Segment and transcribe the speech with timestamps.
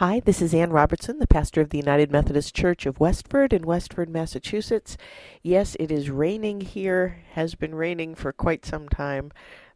[0.00, 3.66] Hi, this is Ann Robertson, the pastor of the United Methodist Church of Westford in
[3.66, 4.96] Westford, Massachusetts.
[5.42, 9.30] Yes, it is raining here, has been raining for quite some time.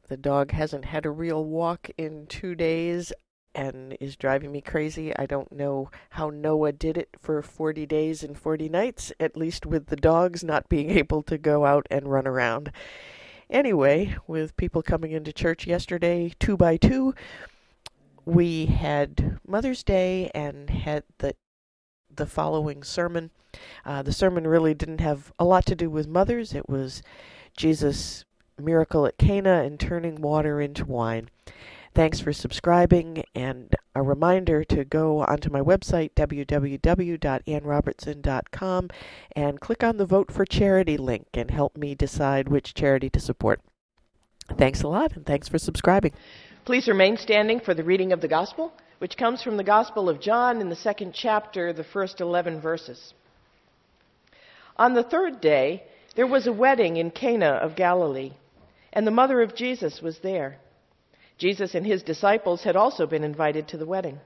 [0.08, 3.12] The dog hasn't had a real walk in two days
[3.54, 5.14] and is driving me crazy.
[5.14, 9.66] I don't know how Noah did it for 40 days and 40 nights, at least
[9.66, 12.72] with the dogs not being able to go out and run around.
[13.50, 17.14] Anyway, with people coming into church yesterday, two by two,
[18.24, 21.34] we had Mother's Day and had the
[22.14, 23.30] the following sermon.
[23.84, 26.54] Uh, the sermon really didn't have a lot to do with mothers.
[26.54, 27.02] It was
[27.56, 28.24] Jesus'
[28.58, 31.30] miracle at Cana and turning water into wine.
[31.94, 38.90] Thanks for subscribing, and a reminder to go onto my website, www.annrobertson.com,
[39.36, 43.20] and click on the Vote for Charity link and help me decide which charity to
[43.20, 43.60] support.
[44.58, 46.10] Thanks a lot, and thanks for subscribing.
[46.64, 50.18] Please remain standing for the reading of the Gospel, which comes from the Gospel of
[50.18, 53.12] John in the second chapter, the first 11 verses.
[54.78, 55.82] On the third day,
[56.16, 58.32] there was a wedding in Cana of Galilee,
[58.94, 60.56] and the mother of Jesus was there.
[61.36, 64.18] Jesus and his disciples had also been invited to the wedding.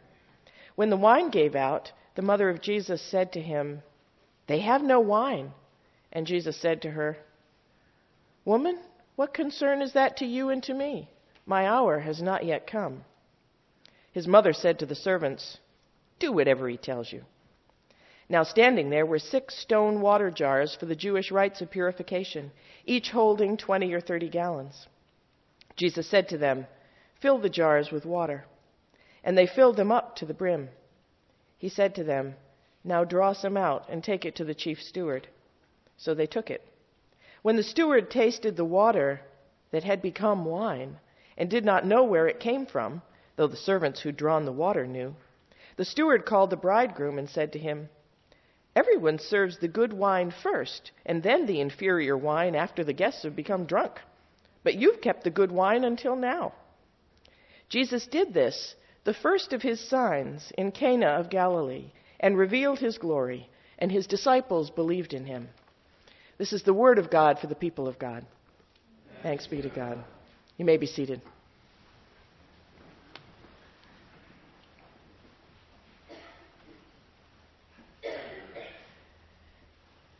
[0.77, 3.83] When the wine gave out, the mother of Jesus said to him,
[4.47, 5.55] They have no wine.
[6.12, 7.16] And Jesus said to her,
[8.44, 8.78] Woman,
[9.16, 11.11] what concern is that to you and to me?
[11.48, 13.06] My hour has not yet come.
[14.12, 15.56] His mother said to the servants,
[16.18, 17.24] Do whatever he tells you.
[18.28, 22.52] Now, standing there were six stone water jars for the Jewish rites of purification,
[22.84, 24.88] each holding 20 or 30 gallons.
[25.74, 26.66] Jesus said to them,
[27.19, 28.44] Fill the jars with water.
[29.24, 30.69] And they filled them up to the brim.
[31.56, 32.34] He said to them,
[32.84, 35.28] Now draw some out and take it to the chief steward.
[35.96, 36.62] So they took it.
[37.41, 39.22] When the steward tasted the water
[39.70, 40.98] that had become wine,
[41.39, 43.00] and did not know where it came from,
[43.36, 45.15] though the servants who'd drawn the water knew.
[45.76, 47.88] The steward called the bridegroom and said to him,
[48.75, 53.37] Everyone serves the good wine first, and then the inferior wine after the guests have
[53.37, 54.00] become drunk.
[54.65, 56.53] But you've kept the good wine until now.
[57.69, 58.75] Jesus did this,
[59.05, 64.06] the first of his signs, in Cana of Galilee, and revealed his glory, and his
[64.06, 65.49] disciples believed in him.
[66.37, 68.26] This is the word of God for the people of God.
[69.22, 70.05] Thanks be to God.
[70.58, 71.22] You may be seated.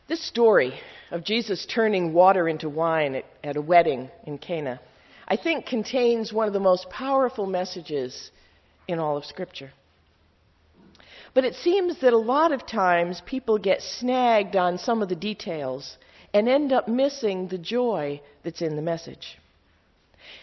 [0.07, 0.73] This story
[1.11, 4.79] of Jesus turning water into wine at, at, a wedding in Cana,
[5.27, 8.31] I think contains one of the most powerful messages
[8.87, 9.71] in all of Scripture.
[11.35, 15.15] But it seems that a lot of times people get snagged on some of the
[15.15, 15.97] details
[16.33, 19.37] and end up missing the joy that's in the message.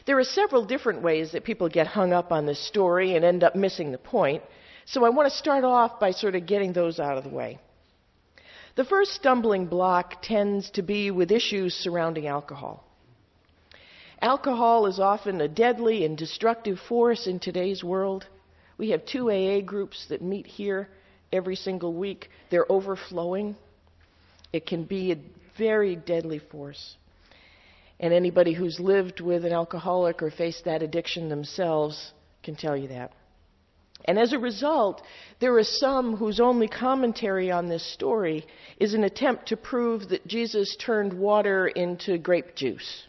[0.07, 3.43] There are several different ways that people get hung up on this story and end
[3.43, 4.43] up missing the point,
[4.85, 7.59] so I want to start off by sort of getting those out of the way.
[8.77, 12.85] The first stumbling block tends to be with issues surrounding alcohol.
[14.23, 18.27] Alcohol is often a deadly and destructive force in today's world.
[18.79, 20.89] We have two AA groups that meet here
[21.33, 22.31] every single week.
[22.51, 23.57] They're overflowing.
[24.53, 25.19] It can be a
[25.59, 26.97] very deadly force.
[27.99, 32.13] And anybody who's lived with an alcoholic or faced that addiction themselves
[32.43, 33.13] can tell you that.
[34.05, 35.03] And as a result,
[35.41, 38.47] there are some whose only commentary on this story
[38.79, 43.05] is an attempt to prove that Jesus turned water into grape juice.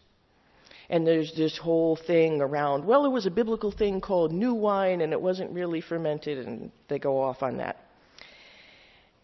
[0.89, 5.01] And there's this whole thing around, well, it was a biblical thing called new wine
[5.01, 7.77] and it wasn't really fermented, and they go off on that.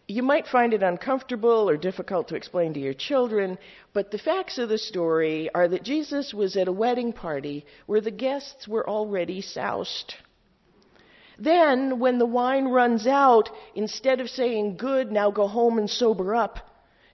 [0.06, 3.56] You might find it uncomfortable or difficult to explain to your children,
[3.94, 8.02] but the facts of the story are that Jesus was at a wedding party where
[8.02, 10.14] the guests were already soused.
[11.38, 16.34] Then, when the wine runs out, instead of saying, Good, now go home and sober
[16.34, 16.60] up,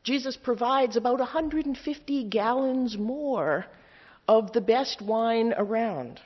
[0.03, 3.67] Jesus provides about 150 gallons more
[4.27, 6.21] of the best wine around.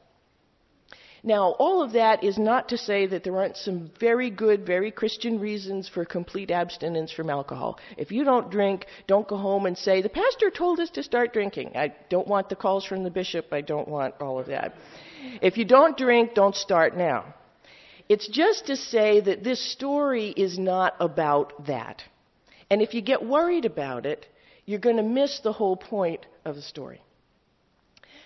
[1.27, 4.91] Now, all of that is not to say that there aren't some very good, very
[4.91, 7.79] Christian reasons for complete abstinence from alcohol.
[7.97, 11.33] If you don't drink, don't go home and say, the pastor told us to start
[11.33, 11.73] drinking.
[11.77, 13.47] I don't want the calls from the bishop.
[13.53, 14.75] I don't want all of that.
[15.41, 17.35] If you don't drink, don't start now.
[18.07, 22.03] It's just to say that this story is not about that.
[22.69, 24.27] And if you get worried about it,
[24.67, 27.01] you're going to miss the whole point of the story.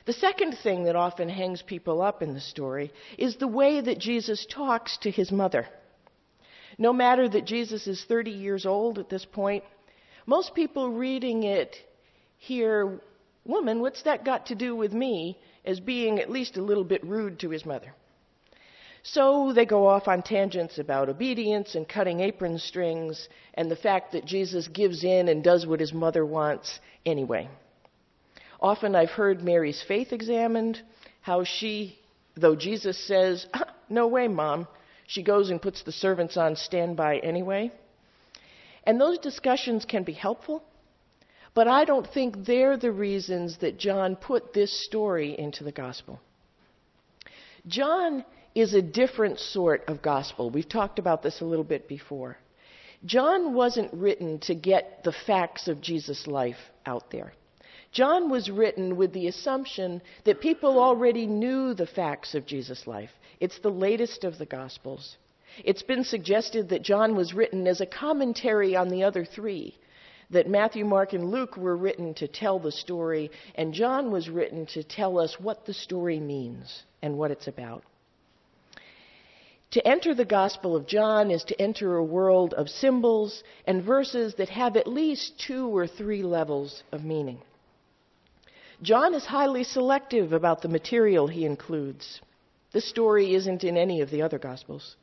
[0.04, 3.98] The second thing that often hangs people up in the story is the way that
[3.98, 5.66] Jesus talks to his mother.
[6.78, 9.64] No matter that Jesus is 30 years old at this point,
[10.26, 11.76] most people reading it
[12.36, 13.00] hear,
[13.44, 15.38] Woman, what's that got to do with me?
[15.68, 17.92] as being at least a little bit rude to his mother.
[19.02, 24.12] So they go off on tangents about obedience and cutting apron strings and the fact
[24.12, 27.48] that Jesus gives in and does what his mother wants anyway.
[28.60, 30.81] Often I've heard Mary's faith examined,
[31.20, 31.99] how she,
[32.37, 34.66] though Jesus says, ah, No way, Mom,
[35.06, 37.72] she goes and puts the servants on standby anyway.
[38.84, 40.62] And those discussions can be helpful,
[41.55, 46.20] but I don't think they're the reasons that John put this story into the gospel.
[47.66, 50.50] John is a different sort of gospel.
[50.50, 52.38] We've talked about this a little bit before.
[53.04, 57.32] John wasn't written to get the facts of Jesus' life out there.
[57.93, 63.11] John was written with the assumption that people already knew the facts of Jesus' life.
[63.40, 65.17] It's the latest of the Gospels.
[65.64, 69.75] It's been suggested that John was written as a commentary on the other three,
[70.31, 74.67] that Matthew, Mark, and Luke were written to tell the story, and John was written
[74.67, 77.82] to tell us what the story means and what it's about.
[79.73, 84.35] To enter the Gospel of John is to enter a world of symbols and verses
[84.37, 87.40] that have at least two or three levels of meaning.
[88.80, 92.20] John is highly selective about the material he includes.
[92.72, 94.94] This story isn't in any of the other Gospels.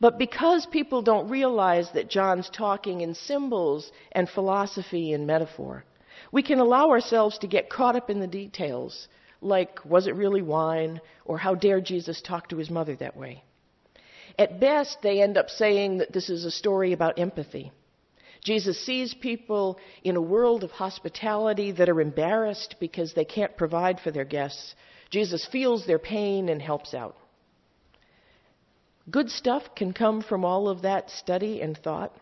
[0.00, 5.84] But because people don't realize that John's talking in symbols and philosophy and metaphor,
[6.32, 9.06] we can allow ourselves to get caught up in the details,
[9.40, 13.44] like was it really wine, or how dare Jesus talk to his mother that way.
[14.36, 17.70] At best, they end up saying that this is a story about empathy
[18.46, 23.98] Jesus sees people in a world of hospitality that are embarrassed because they can't provide
[23.98, 24.76] for their guests.
[25.10, 27.16] Jesus feels their pain and helps out.
[29.10, 32.14] Good stuff can come from all of that study and thought,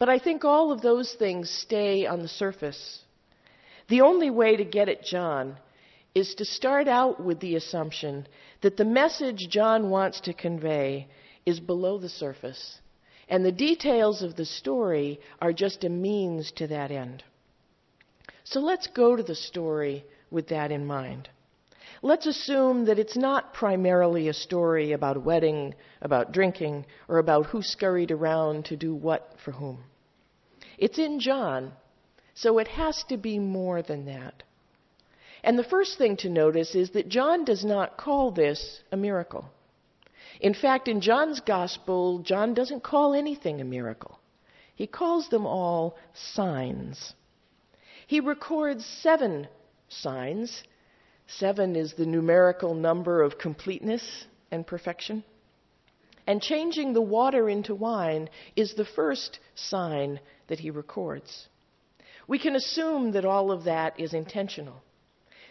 [0.00, 3.04] but I think all of those things stay on the surface.
[3.86, 5.56] The only way to get at John
[6.16, 8.26] is to start out with the assumption
[8.62, 11.06] that the message John wants to convey
[11.46, 12.80] is below the surface
[13.28, 17.22] and the details of the story are just a means to that end.
[18.44, 21.28] So let's go to the story with that in mind.
[22.02, 27.46] Let's assume that it's not primarily a story about a wedding, about drinking, or about
[27.46, 29.84] who scurried around to do what for whom.
[30.76, 31.72] It's in John,
[32.34, 34.42] so it has to be more than that.
[35.42, 39.50] And the first thing to notice is that John does not call this a miracle.
[40.40, 44.18] In fact, in John's gospel, John doesn't call anything a miracle.
[44.74, 47.14] He calls them all signs.
[48.06, 49.48] He records seven
[49.88, 50.62] signs.
[51.26, 55.24] Seven is the numerical number of completeness and perfection.
[56.26, 61.48] And changing the water into wine is the first sign that he records.
[62.26, 64.82] We can assume that all of that is intentional.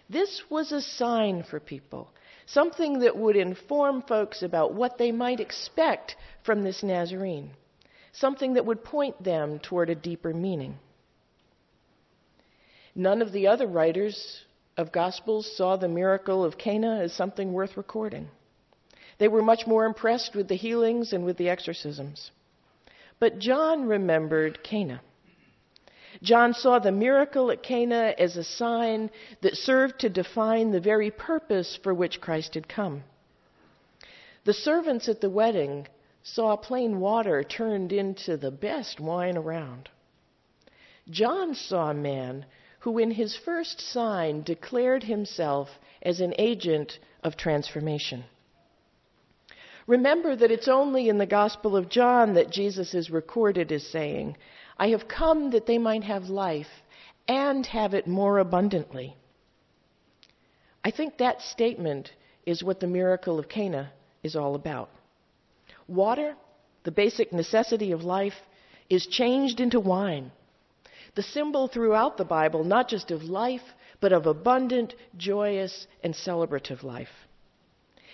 [0.09, 2.11] This was a sign for people
[2.45, 7.51] something that would inform folks about what they might expect from this Nazarene,
[8.11, 10.77] something that would point them toward a deeper meaning.
[12.95, 14.43] None of the other writers
[14.77, 18.29] of Gospels saw the miracle of Cana as something worth recording.
[19.17, 22.31] They were much more impressed with the healings and with the exorcisms.
[23.19, 25.01] But John remembered Cana.
[26.21, 29.09] John saw the miracle at Cana as a sign
[29.41, 33.03] that served to define the very purpose for which Christ had come.
[34.45, 35.87] The servants at the wedding
[36.21, 39.89] saw plain water turned into the best wine around.
[41.09, 42.45] John saw a man
[42.79, 45.69] who, in his first sign, declared himself
[46.01, 48.23] as an agent of transformation.
[49.87, 54.37] Remember that it's only in the Gospel of John that Jesus is recorded as saying,
[54.77, 56.67] I have come that they might have life
[57.27, 59.15] and have it more abundantly.
[60.83, 62.11] I think that statement
[62.45, 63.91] is what the miracle of Cana
[64.23, 64.89] is all about.
[65.87, 66.35] Water,
[66.83, 68.33] the basic necessity of life,
[68.89, 70.31] is changed into wine.
[71.15, 73.61] The symbol throughout the Bible, not just of life,
[74.01, 77.27] but of abundant, joyous, and celebrative life.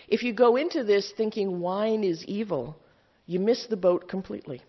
[0.07, 2.77] If you go into this thinking wine is evil,
[3.25, 4.61] you miss the boat completely.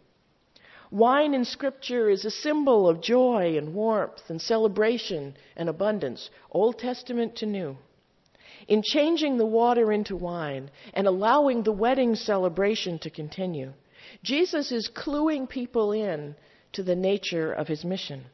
[0.91, 6.79] Wine in Scripture is a symbol of joy and warmth and celebration and abundance, Old
[6.79, 7.77] Testament to New.
[8.67, 13.73] In changing the water into wine and allowing the wedding celebration to continue,
[14.25, 16.35] Jesus is cluing people in
[16.73, 18.25] to the nature of his mission.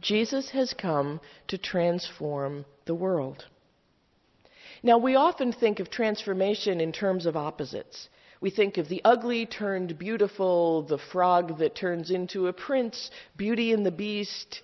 [0.00, 3.46] Jesus has come to transform the world.
[4.82, 8.08] Now, we often think of transformation in terms of opposites.
[8.40, 13.72] We think of the ugly turned beautiful, the frog that turns into a prince, Beauty
[13.74, 14.62] and the Beast,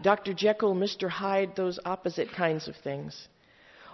[0.00, 0.32] Dr.
[0.32, 1.08] Jekyll, Mr.
[1.08, 3.28] Hyde, those opposite kinds of things.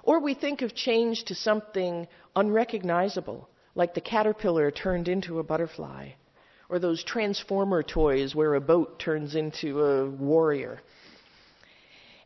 [0.03, 6.11] Or we think of change to something unrecognizable, like the caterpillar turned into a butterfly,
[6.69, 10.83] or those transformer toys where a boat turns into a warrior.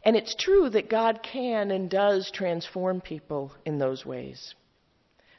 [0.04, 4.54] And it's true that God can and does transform people in those ways.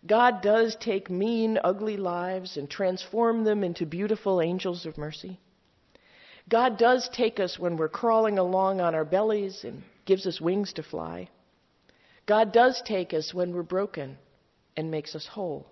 [0.06, 5.40] God does take mean, ugly lives and transform them into beautiful angels of mercy.
[6.50, 10.72] God does take us when we're crawling along on our bellies and gives us wings
[10.74, 11.30] to fly.
[12.26, 14.18] God does take us when we're broken
[14.76, 15.68] and makes us whole.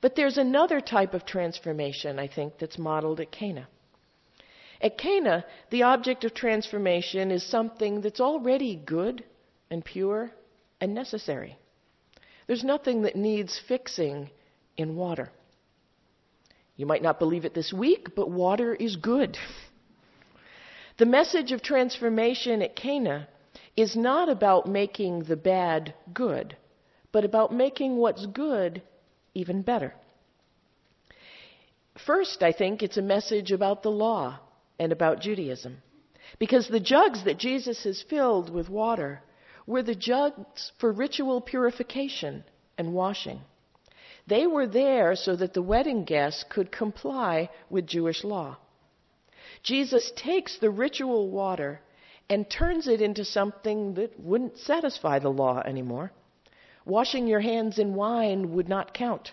[0.00, 3.68] But there's another type of transformation, I think, that's modeled at Cana.
[4.80, 9.24] At Cana, the object of transformation is something that's already good
[9.70, 10.32] and pure
[10.80, 11.56] and necessary.
[12.46, 14.30] There's nothing that needs fixing
[14.76, 15.30] in water.
[16.76, 19.36] You might not believe it this week, but water is good.
[20.98, 23.28] The message of transformation at Cana
[23.76, 26.56] is not about making the bad good,
[27.12, 28.82] but about making what's good
[29.34, 29.94] even better.
[32.06, 34.38] First, I think it's a message about the law
[34.78, 35.82] and about Judaism.
[36.38, 39.22] Because the jugs that Jesus has filled with water
[39.66, 42.44] were the jugs for ritual purification
[42.78, 43.40] and washing.
[44.26, 48.58] They were there so that the wedding guests could comply with Jewish law.
[49.62, 51.80] Jesus takes the ritual water
[52.28, 56.12] and turns it into something that wouldn't satisfy the law anymore.
[56.84, 59.32] Washing your hands in wine would not count.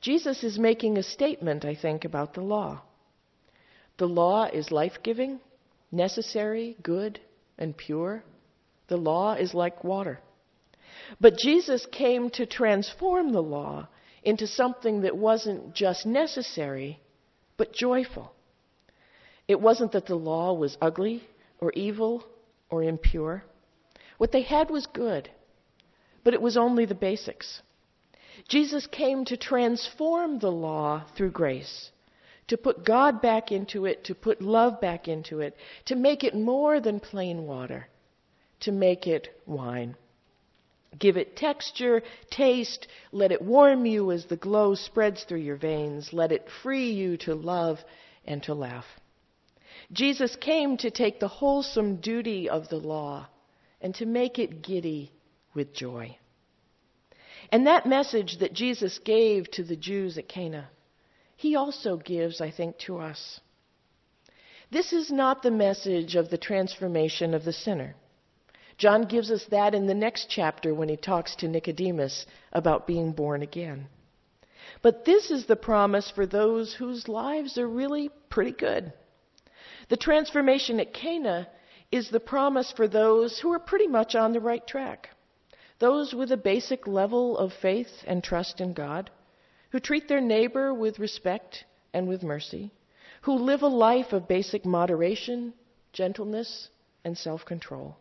[0.00, 2.82] Jesus is making a statement, I think, about the law.
[3.98, 5.40] The law is life giving,
[5.92, 7.20] necessary, good,
[7.58, 8.24] and pure.
[8.90, 10.18] The law is like water.
[11.20, 13.86] But Jesus came to transform the law
[14.24, 16.98] into something that wasn't just necessary,
[17.56, 18.32] but joyful.
[19.46, 21.22] It wasn't that the law was ugly
[21.60, 22.24] or evil
[22.68, 23.44] or impure.
[24.18, 25.30] What they had was good,
[26.24, 27.62] but it was only the basics.
[28.48, 31.92] Jesus came to transform the law through grace,
[32.48, 36.34] to put God back into it, to put love back into it, to make it
[36.34, 37.86] more than plain water,
[38.60, 39.96] to make it wine.
[40.98, 46.12] Give it texture, taste, let it warm you as the glow spreads through your veins,
[46.12, 47.78] let it free you to love
[48.24, 48.86] and to laugh.
[49.92, 53.28] Jesus came to take the wholesome duty of the law
[53.80, 55.12] and to make it giddy
[55.54, 56.16] with joy.
[57.52, 60.68] And that message that Jesus gave to the Jews at Cana,
[61.36, 63.40] he also gives, I think, to us.
[64.70, 67.96] This is not the message of the transformation of the sinner.
[68.80, 73.12] John gives us that in the next chapter when he talks to Nicodemus about being
[73.12, 73.88] born again.
[74.80, 78.94] But this is the promise for those whose lives are really pretty good.
[79.90, 81.46] The transformation at Cana
[81.92, 85.10] is the promise for those who are pretty much on the right track.
[85.78, 89.10] Those with a basic level of faith and trust in God,
[89.72, 92.72] who treat their neighbor with respect and with mercy,
[93.22, 95.52] who live a life of basic moderation,
[95.92, 96.70] gentleness,
[97.04, 97.98] and self control.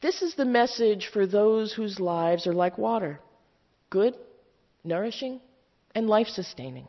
[0.00, 3.20] This is the message for those whose lives are like water
[3.88, 4.14] good,
[4.84, 5.40] nourishing,
[5.94, 6.88] and life sustaining.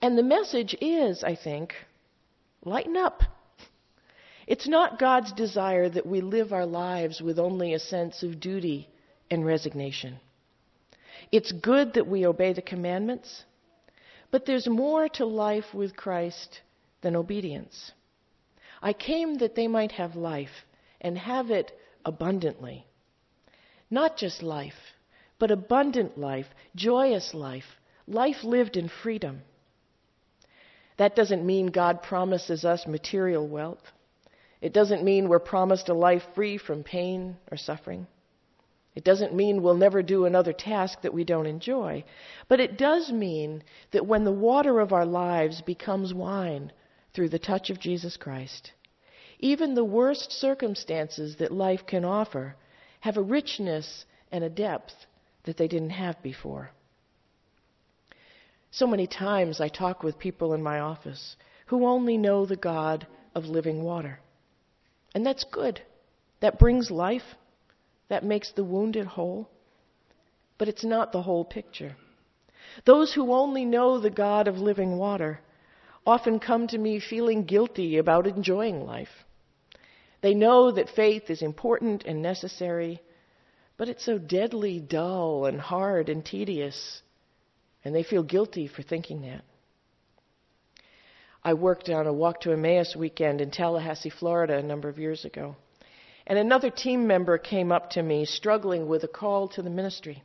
[0.00, 1.74] And the message is, I think,
[2.64, 3.22] Lighten up.
[4.46, 8.88] It's not God's desire that we live our lives with only a sense of duty
[9.30, 10.18] and resignation.
[11.30, 13.44] It's good that we obey the commandments,
[14.30, 16.60] but there's more to life with Christ
[17.02, 17.92] than obedience.
[18.82, 20.64] I came that they might have life
[21.04, 21.70] and have it
[22.04, 22.86] abundantly.
[23.90, 24.94] Not just life,
[25.38, 29.42] but abundant life, joyous life, life lived in freedom.
[30.96, 33.92] That doesn't mean God promises us material wealth.
[34.60, 38.06] It doesn't mean we're promised a life free from pain or suffering.
[38.94, 42.04] It doesn't mean we'll never do another task that we don't enjoy.
[42.48, 46.72] But it does mean that when the water of our lives becomes wine
[47.12, 48.72] through the touch of Jesus Christ,
[49.38, 52.56] even the worst circumstances that life can offer
[53.00, 54.94] have a richness and a depth
[55.44, 56.70] that they didn't have before.
[58.70, 61.36] So many times I talk with people in my office
[61.66, 64.18] who only know the God of living water.
[65.14, 65.80] And that's good.
[66.40, 67.36] That brings life.
[68.08, 69.48] That makes the wounded whole.
[70.58, 71.96] But it's not the whole picture.
[72.84, 75.40] Those who only know the God of living water
[76.06, 79.24] often come to me feeling guilty about enjoying life.
[80.20, 83.00] They know that faith is important and necessary,
[83.76, 87.02] but it's so deadly dull and hard and tedious
[87.84, 89.44] and they feel guilty for thinking that.
[91.42, 95.26] I worked on a Walk to Emmaus weekend in Tallahassee, Florida, a number of years
[95.26, 95.56] ago.
[96.26, 100.22] And another team member came up to me struggling with a call to the ministry.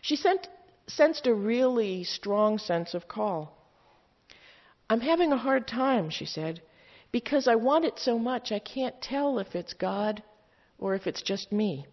[0.00, 0.48] She sent,
[0.88, 3.56] sensed a really strong sense of call.
[4.92, 6.60] I'm having a hard time, she said,
[7.12, 10.22] because I want it so much I can't tell if it's God
[10.78, 11.86] or if it's just me.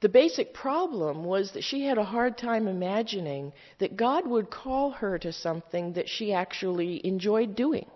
[0.00, 4.90] The basic problem was that she had a hard time imagining that God would call
[4.90, 7.88] her to something that she actually enjoyed doing.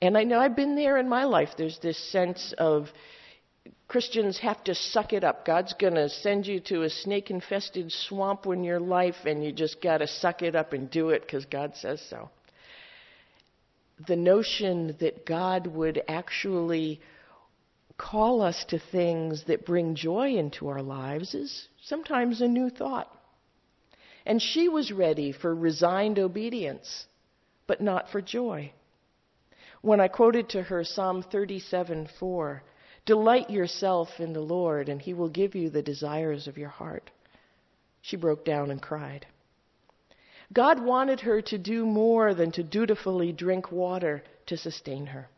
[0.00, 1.56] And I know I've been there in my life.
[1.58, 2.92] There's this sense of
[3.88, 5.44] Christians have to suck it up.
[5.44, 9.52] God's going to send you to a snake infested swamp in your life, and you
[9.52, 12.30] just got to suck it up and do it because God says so.
[14.06, 17.00] The notion that God would actually
[17.98, 23.14] call us to things that bring joy into our lives is sometimes a new thought.
[24.24, 27.06] And she was ready for resigned obedience,
[27.66, 28.72] but not for joy.
[29.82, 32.62] When I quoted to her Psalm 37 4,
[33.04, 37.10] Delight yourself in the Lord, and he will give you the desires of your heart,
[38.00, 39.26] she broke down and cried.
[40.52, 45.28] God wanted her to do more than to dutifully drink water to sustain her.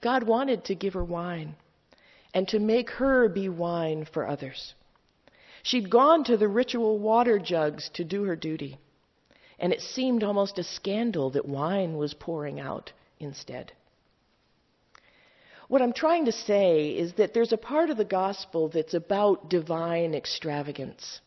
[0.00, 1.56] God wanted to give her wine
[2.34, 4.74] and to make her be wine for others.
[5.62, 8.78] She'd gone to the ritual water jugs to do her duty,
[9.58, 13.72] and it seemed almost a scandal that wine was pouring out instead.
[15.68, 19.50] What I'm trying to say is that there's a part of the gospel that's about
[19.50, 21.20] divine extravagance.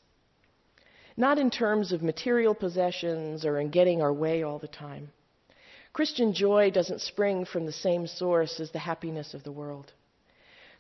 [1.15, 5.11] Not in terms of material possessions or in getting our way all the time.
[5.93, 9.93] Christian joy doesn't spring from the same source as the happiness of the world.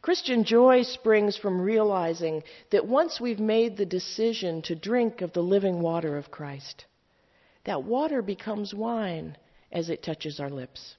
[0.01, 2.41] Christian joy springs from realizing
[2.71, 6.85] that once we've made the decision to drink of the living water of Christ,
[7.65, 9.37] that water becomes wine
[9.71, 10.95] as it touches our lips.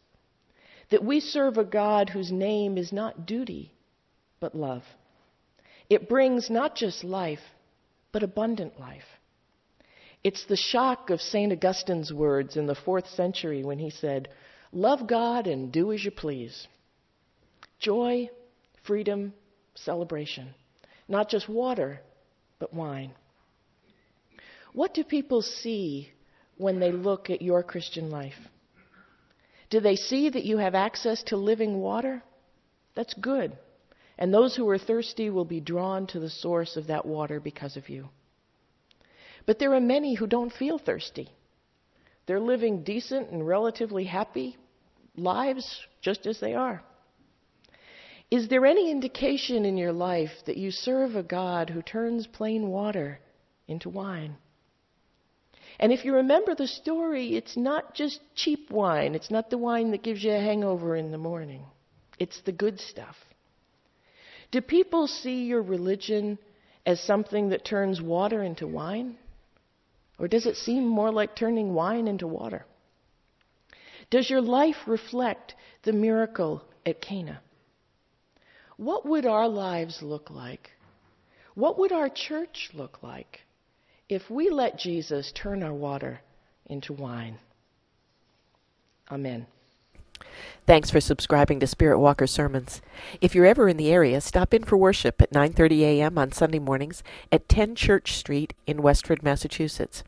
[0.90, 3.72] That we serve a God whose name is not duty,
[4.40, 4.82] but love.
[5.88, 7.40] It brings not just life,
[8.12, 9.04] but abundant life.
[10.24, 11.52] It's the shock of St.
[11.52, 14.28] Augustine's words in the fourth century when he said,
[14.72, 16.66] Love God and do as you please.
[17.78, 18.30] Joy,
[18.84, 19.34] freedom,
[19.74, 20.54] celebration.
[21.08, 22.00] Not just water,
[22.58, 23.12] but wine.
[24.72, 26.10] What do people see
[26.56, 28.38] when they look at your Christian life?
[29.72, 32.22] Do they see that you have access to living water?
[32.94, 33.56] That's good.
[34.18, 37.78] And those who are thirsty will be drawn to the source of that water because
[37.78, 38.10] of you.
[39.46, 41.30] But there are many who don't feel thirsty.
[42.26, 44.58] They're living decent and relatively happy
[45.16, 46.82] lives just as they are.
[48.30, 52.68] Is there any indication in your life that you serve a God who turns plain
[52.68, 53.20] water
[53.66, 54.36] into wine?
[55.78, 59.14] And if you remember the story, it's not just cheap wine.
[59.14, 61.64] It's not the wine that gives you a hangover in the morning.
[62.18, 63.16] It's the good stuff.
[64.50, 66.38] Do people see your religion
[66.84, 69.16] as something that turns water into wine?
[70.18, 72.64] Or does it seem more like turning wine into water?
[74.10, 75.54] Does your life reflect
[75.84, 77.40] the miracle at Cana?
[78.82, 80.70] what would our lives look like?
[81.54, 83.40] What would our church look like
[84.12, 86.20] if we let Jesus turn our water
[86.66, 87.38] into wine?
[89.10, 89.46] Amen.
[90.66, 92.80] Thanks for subscribing to Spirit Walker Sermons.
[93.20, 96.18] If you're ever in the area, stop in for worship at 9:30 a.m.
[96.18, 100.04] on Sunday mornings at 10 Church Street in Westford, Massachusetts.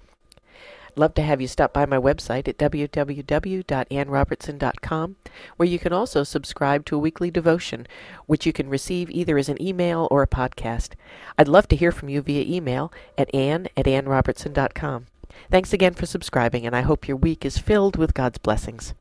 [0.97, 5.17] Love to have you stop by my website at www.annrobertson.com,
[5.57, 7.87] where you can also subscribe to a weekly devotion,
[8.27, 10.91] which you can receive either as an email or a podcast.
[11.37, 15.07] I'd love to hear from you via email at ann at annrobertson.com.
[15.51, 18.95] Thanks again for subscribing, and I hope your week is filled with God's blessings.